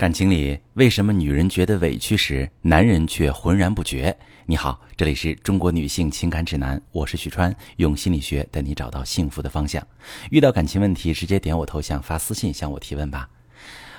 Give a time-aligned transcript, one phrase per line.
[0.00, 4.16] 感情里，为什么女人觉得委屈时，男人却浑然不觉？
[4.46, 9.86] 你好，这里是中国女性情感指南，我是许川，用心理学带你找到幸福的方向。
[10.30, 13.28] 遇到感情问题，直接点我头像发私信向我提问吧。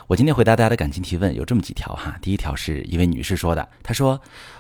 [0.07, 2.17] 我今天回答大家的感情提问有这么几条哈。
[2.19, 4.19] 第一条是一位女士说的，她说：“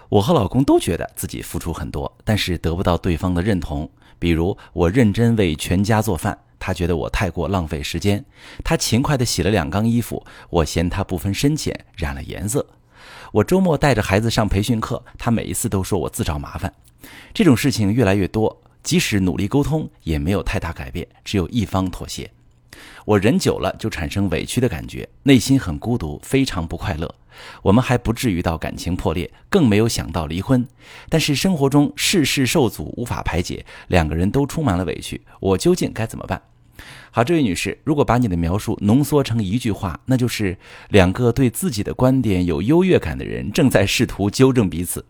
[0.09, 3.89] 我和老公都觉得自己付出很多，但是得不到对方的认同。
[4.19, 8.23] 比如我认真为全家做饭。”他觉得我太过浪费时间，
[8.63, 12.63] 他勤快地洗了两缸衣服，我嫌他不分深浅染了颜色。
[13.31, 16.71] 我周末带着孩子上培训课，他每一次都说我自找麻烦。
[17.33, 22.29] 这种事情越来越多，即使努力沟通也没有太大改变，只有一方妥协。
[23.05, 27.15] 我忍久了就产生委屈的感觉，内心很孤独，非常不快乐。
[27.63, 30.67] 我们还不至于到感情破裂，更没有想到离婚，
[31.09, 35.21] 但是生活中事事受阻，无法排解，两个人都充满了委屈。
[35.39, 36.41] 我究竟该怎么办？
[37.11, 40.57] 好，这位女士，如果把你的描述浓缩成一句话，那就是
[40.89, 45.05] 两个对自己的观点有优越感的人正在试图纠正彼此。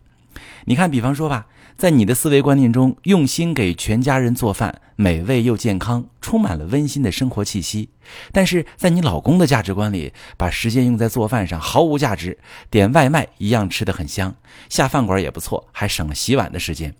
[0.64, 7.88] 你看，比方说吧，在你的思维观念中，用心给全家人做饭，美味又健康，充满了温馨的生活气息；
[8.32, 12.38] 但是在你老公的价值观里，把时间用在做饭上毫无价值，
[12.68, 14.34] 点外卖一样吃得很香，
[14.68, 16.94] 下饭馆也不错，还省了洗碗的时间。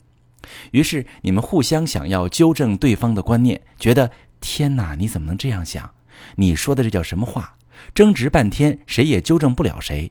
[0.73, 4.13] 于是你们互相想要纠正对方的观念，觉得。
[4.43, 4.95] 天哪！
[4.97, 5.95] 你怎么能这样想？
[6.37, 7.57] 你说的这叫什么话？
[7.95, 10.11] 争执半天，谁也纠正不了谁。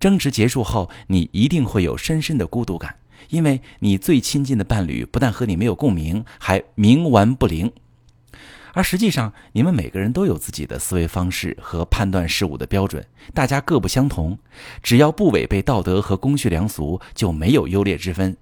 [0.00, 2.96] 争执结束后，你一定会有深深的孤独感，
[3.28, 7.70] 因为你最亲近的伴侣不但和你没有共鸣，还冥顽不灵。
[8.72, 14.38] 而实际上，你们每个人都有自己的思维方式和判断事物的标准，大家各不相同。
[14.82, 18.36] 只要不违背道德和公序良俗，就没有优劣之分。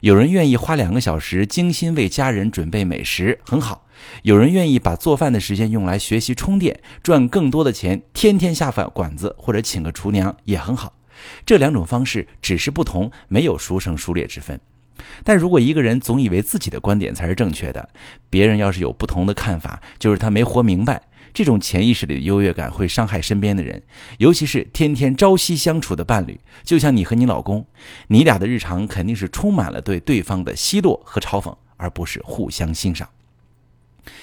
[0.00, 3.84] 有人愿意花两个小时精心为家人准备美食，很好；
[4.22, 10.92] 有人愿意把做饭的时间用来学习充电，赚更多的钱，天天下饭馆子或者请个厨娘也很好。
[11.46, 14.60] 这两种方式只是不同，没有孰胜孰劣之分。
[15.24, 17.88] 但如果一个人总以为自己的观点才是正确的，
[18.28, 21.02] 别人要是有不同的看法，就是他没活明白。
[21.34, 23.82] 这种潜意识里的优越感会伤害身边的人，
[24.18, 26.40] 尤其是天天朝夕相处的伴侣。
[26.64, 27.66] 就像你和你老公，
[28.08, 33.08] 你俩的日常肯定是充满了对对方的奚落和嘲讽，而不是互相欣赏。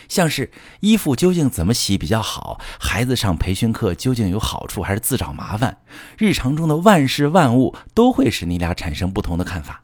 [0.10, 5.78] 像是衣服究竟怎么洗比较好，孩子上培训课究竟有好处还是自找麻烦，
[6.18, 9.84] 日常中的万事万物都会使你俩产生不同的看法。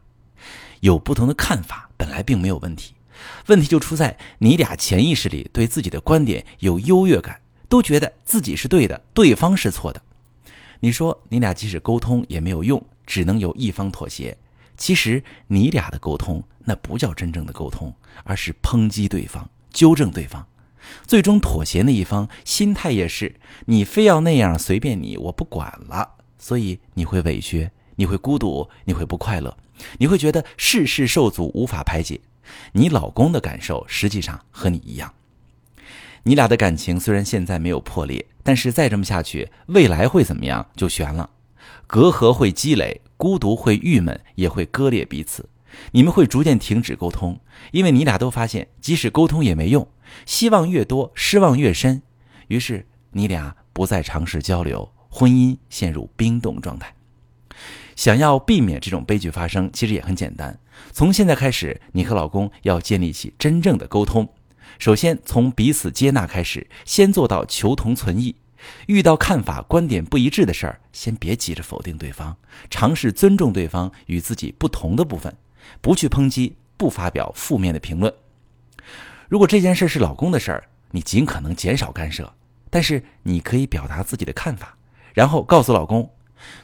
[0.82, 2.95] 有不同的看法本来并没有问题。
[3.48, 7.40] 问题就出在你俩潜意识里对自己的观点有优越感，
[7.70, 10.02] 都觉得自己是对的，对方是错的。
[10.80, 14.38] 你说你俩即使沟通也没有用，只能由一方妥协。
[14.78, 17.94] 其实你俩的沟通那不叫真正的沟通，
[18.24, 20.46] 而是抨击对方、纠正对方。
[21.08, 26.12] 最终妥协那一方心态也是你非要那样，随便你，我不管了。
[26.38, 29.58] 所以你会委屈，你会孤独，你会不快乐，
[29.98, 32.22] 你会觉得事事受阻，无法排解。
[32.74, 35.14] 你老公的感受实际上和你一样，
[36.24, 41.30] 你俩的感情虽然现在没有破裂，但是再这么下去，未来会怎么样就悬了。
[41.88, 45.48] 隔阂会积累，孤独会郁闷，也会割裂彼此。
[45.92, 47.40] 你们会逐渐停止沟通，
[47.72, 49.88] 因为你俩都发现，即使沟通也没用，
[50.26, 52.02] 希望越多，失望越深。
[52.48, 56.94] 于是你俩不再尝试交流，婚姻陷入冰冻状态。
[57.96, 60.58] 想要避免这种悲剧发生，其实也很简单。
[60.92, 64.28] 从现在开始，你和老公要建立起真正的沟通。
[64.80, 68.36] 首先，从彼此接纳开始，先做到求同存异。
[68.88, 72.36] 遇到看法、观点不一致的事儿，先别急着否定对方，
[72.70, 75.36] 尝试尊重对方与自己不同的部分，
[75.82, 78.12] 不去抨击，不发表负面的评论。
[79.30, 82.34] 如果这件事是老公的事儿，你尽可能减少干涉，
[82.70, 84.76] 但是你可以表达自己的看法，
[85.14, 86.10] 然后告诉老公。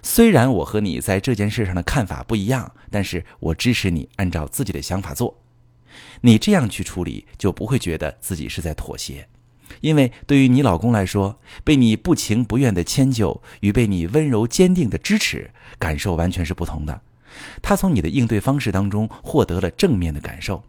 [0.02, 5.38] 虽然我和你在这件事上的看法不一样，但是我支持你按照自己的想法做。
[6.22, 9.28] 你这样去处理，就不会觉得自己是在妥协，
[9.82, 17.02] 因为对于你老公来说，被你不情不愿的迁就与被你温柔坚定的支持，感受完全是不同的。
[17.62, 20.64] 他从你的应对方式当中获得了正面的感受，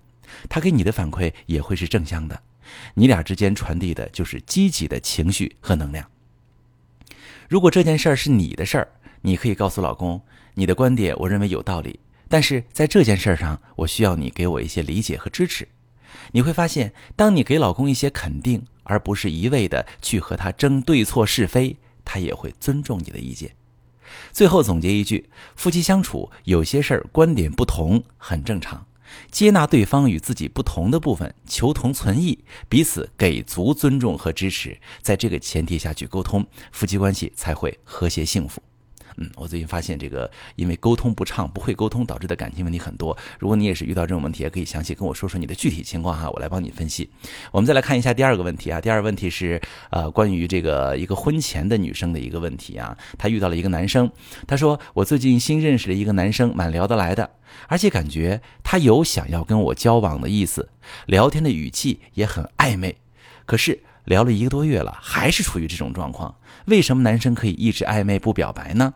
[0.48, 2.40] 他给你的反馈也会是正向的。
[2.94, 6.06] 你俩之间传递的就是积极的情绪和能量。
[7.48, 8.88] 如果这件事儿是你的事儿，
[9.22, 10.20] 你可以告诉老公，
[10.54, 11.98] 你的观点我认为有道理，
[12.28, 15.66] 但是在这件事上，我需要你给我一些理解和支持。
[16.32, 23.54] 你会发现，当你给老公一些肯定，而不是一味的去和他争对错是非，他也会尊重你的意见。
[24.30, 28.86] 最后总结一句：夫妻相处有些事儿观点不同很正常，
[29.30, 38.62] 接纳对方与自己不同的部分，求同存异，彼此给足尊重和支持，在这个前提下去沟通，夫妻关系才会和谐幸福。
[39.16, 43.16] 嗯，我最近发现这个，因为沟通不畅、不会沟通导致的感情问题很多。
[43.38, 47.10] 如果你也是遇到这种问题，也可以详细跟我说说你的具体情况哈，我来帮你分析。
[47.50, 49.60] 我们再来看一下第二个问题啊，第二个问题是
[49.90, 54.10] 呃，关于这个一个婚前的女生的一个问题啊，她遇到了一个男生，
[54.46, 57.30] 她说我最近新认识了一个男生，蛮聊得来的，
[57.68, 60.68] 而且感觉他有想要跟我交往的意思，
[61.06, 62.96] 聊天的语气也很暧昧，
[63.44, 66.34] 可是聊了一个多月了，还是处于这种状况。
[66.66, 68.94] 为什么男生可以一直暧昧不表白呢？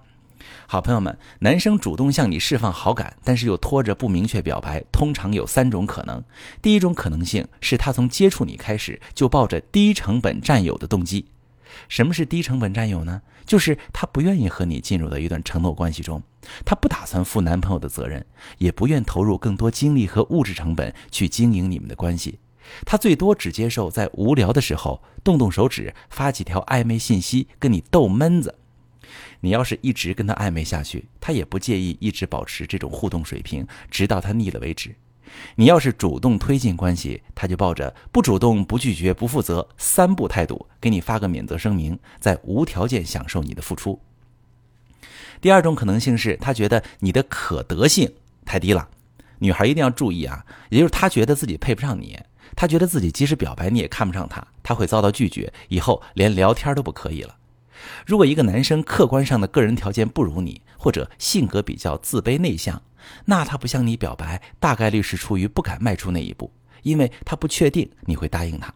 [0.68, 6.22] 好朋友们，男生主动向你释放好感，但是又拖着不明确表白，通常有三种可能。
[6.60, 11.26] 第一种可能性是他从接触你开始就抱着低成本占有的动机。
[11.88, 13.22] 什么是低成本占有呢？
[13.44, 16.20] 就是他不愿意和你进入到一段承诺关系中，
[16.64, 18.24] 他不打算负男朋友的责任，
[18.58, 22.40] 也不愿投入更多精力和物质成本去经营你们的关系。
[22.84, 28.54] 他最多只接受在无聊的时候动动手指发几条暧昧信息跟你逗闷子。
[29.40, 34.94] 你要是一直跟他暧昧下去，他也不介意一直保持这种互动水平，直到他腻了为止。
[35.56, 44.00] 你要是主动推进关系，他就抱着不主动、不拒绝、不负责三不态度，给你发个免责声明，在无条件享受你的付出。
[45.40, 48.10] 第二种可能性是他觉得你的可得性
[48.44, 48.88] 太低了，
[49.40, 52.18] 女孩一定要注意啊，也就是他觉得自己配不上你，
[52.56, 57.36] 他觉得自己即使表白你也看不上他，他会遭到拒绝，以后连聊天都不可以了。
[58.06, 62.82] 如果一个男生客观上的个人条件不如你，或者性格比较自卑内向，
[63.26, 66.50] 那他不向你表白，大概率是出于不敢迈出那一步，
[66.82, 68.72] 因为他不确定你会答应他。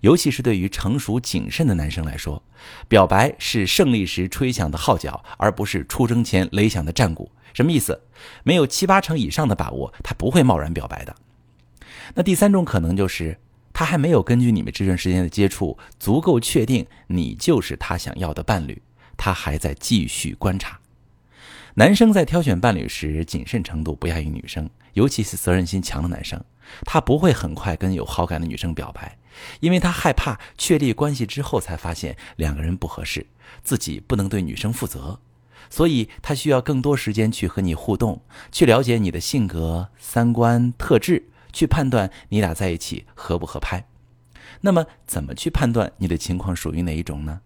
[0.00, 2.42] 尤其是对于成熟谨慎的男生来说，
[2.88, 7.30] 表白是胜利时吹响的号角，而不是出征前擂响的战鼓。
[7.52, 8.00] 什么意思？
[8.42, 11.14] 没有七八成以上的把握，他不会贸然表白的。
[12.14, 13.38] 那第三种可能就是。
[13.76, 18.80] 他还没有根据你们这段时间的接触足够确定你就是他想要的伴侣，
[19.16, 20.78] 他还在继续观察。
[21.74, 26.40] 男生在挑选伴侣时谨慎程度不亚于女生，尤其是责任心强的男生，
[26.84, 29.18] 他不会很快跟有好感的女生表白，
[29.58, 33.26] 因为他害怕确立关系之后才发现两个人不合适，
[33.64, 35.18] 自己不能对女生负责，
[35.68, 38.22] 所以他需要更多时间去和你互动，
[38.52, 41.24] 去了解你的性格、三观、特质。
[41.54, 43.86] 去判断你俩在一起合不合拍，
[44.60, 47.40] 那么怎么去判断你的情况属于哪一种呢？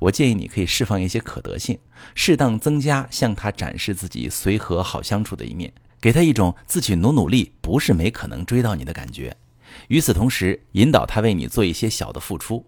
[0.00, 1.78] 我建议你可以释放一些可得性，
[2.14, 9.36] 适当增加向他展示自己随和好相处的一面，给他一种自己努努力不是没可能追到你的感觉。
[9.88, 12.66] 与此同时，引导他为你做一些小的付出。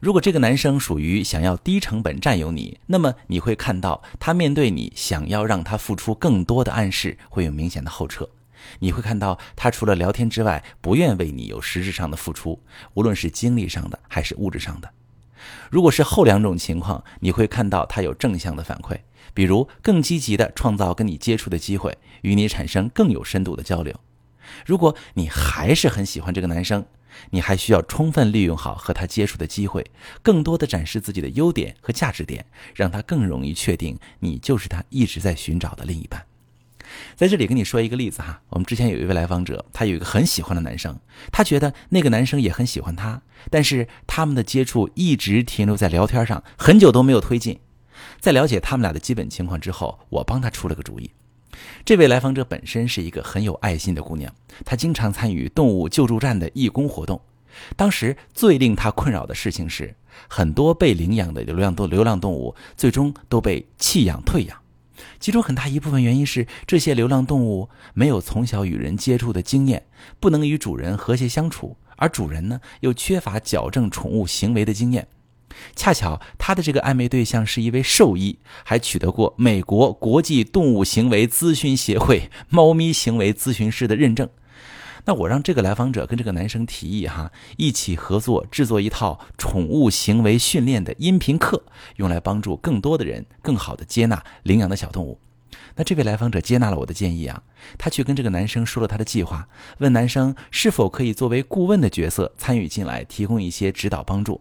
[0.00, 8.28] 如果这个男生属于想要低成本占有你，那么你会看到他面对你想要让他付出更多的暗示会有明显的后撤。
[8.80, 12.62] 你会看到他除了聊天之外，不愿为你有实质上的付出，
[12.94, 14.90] 无论是精力上的还是物质上的。
[15.70, 18.98] 如果是后两种情况，你会看到他有正向的反馈，
[19.32, 23.94] 比如更积极的创造跟你接触的机会，与你产生更有深度的交流。
[24.66, 26.84] 如果你还是很喜欢这个男生，
[27.30, 29.90] 你还需要充分利用好和他接触的机会，
[30.22, 36.24] 更多的展示自己的优点和价值点，让他更容易确定你就是他一直在寻找的另一半。
[37.16, 40.98] 在这里跟你说一个例子哈，我们之前有一位来访者，他有一个很喜欢的男生，
[41.32, 47.60] 他觉得那个男生也很喜欢他，但是他们的接触一直停留在聊天上，很久都没有推进。
[48.18, 51.10] 在了解他们俩的基本情况之后，我帮他出了个主意。
[51.84, 54.32] 这位来访者本身是一个很有爱心的姑娘，
[54.64, 57.20] 她经常参与动物救助站的义工活动。
[57.76, 59.94] 当时最令她困扰的事情是，
[60.28, 64.59] 很多被领养的流浪动流浪动物最终都被弃养退养。
[65.20, 69.84] 其中很大一部分原因是这些流浪动物没有从小与人接触的经验，
[70.18, 75.06] 不能与主人和谐相处，而主人呢又缺乏矫正宠物行为的经验。
[75.76, 84.28] 恰巧他的这个暧昧对象是一位兽医，还取得过美国国际动物行为咨询协会猫咪行为咨询师的认证。
[85.04, 91.62] 那我让这个来访者跟这个男生提议哈，一起合作制作一套宠物行为训练的音频课，
[91.96, 95.18] 用来帮助更多的人更好的接纳领养的小动物。
[95.76, 97.42] 那这位来访者接纳了我的建议啊，
[97.78, 104.40] 他去跟这个男生说了他的计划，问男生是否可以作为顾问的角色参与进来，提供一些指导帮助。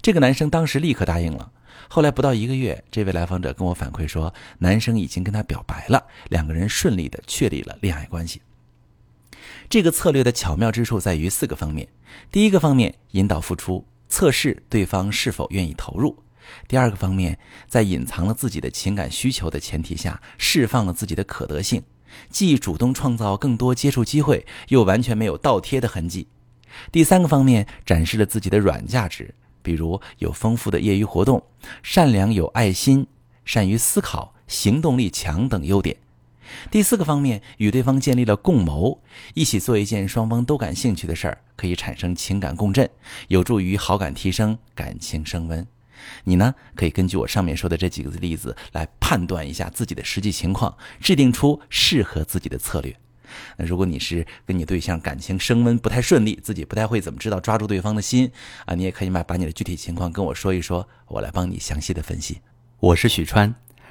[0.00, 1.50] 这个男生当时立刻答应了。
[1.88, 8.40] 后来不到一个月，这位来访者跟我反馈说，男生已经跟他表白了，两个人顺利的确立了恋爱关系。
[9.70, 11.86] 这个策略的巧妙之处在于四个方面：
[12.32, 16.10] 第一个方面，引导付出，测试对方是否愿意投入；
[16.66, 21.82] 第二个方面，在隐藏了自己的情感需求的前提下，释放了自己的可得性；
[22.28, 26.26] 既主动创造更多接触机会，又完全没有倒贴的痕迹。
[26.90, 31.40] 第三个方面展示了自己的软价值，比如有丰富的业余活动、
[31.84, 33.06] 善良有爱心、
[33.44, 35.96] 善于思考、行动力强等优点。
[36.70, 39.02] 第四个方面与对方建立了共谋，
[39.34, 42.88] 一起做一件双方都感兴趣的事儿，可以产生情感共振，
[43.28, 45.66] 有助于好感提升、感情升温。
[46.24, 52.96] 你呢，可以根据我上面说的这几个例子来判断一下自己的实际情况，制定出适合自己的策略。
[53.56, 58.30] 那如果你是跟你对象感情升温不太顺利，自己不太会怎么知道抓住对方的心
[58.64, 62.40] 啊，你也可以把把你的具体情况跟我说一说，我来帮你详细的分析。
[62.80, 63.54] 我是许川，